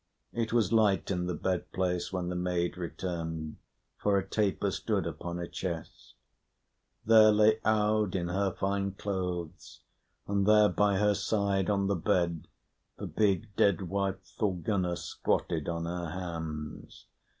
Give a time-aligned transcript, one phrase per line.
[0.33, 3.57] It was light in the bed place when the maid returned,
[3.99, 6.15] for a taper stood upon a chest.
[7.05, 9.81] There lay Aud in her fine clothes,
[10.27, 12.47] and there by her side on the bed
[12.97, 17.05] the big dead wife Thorgunna squatted on her hams.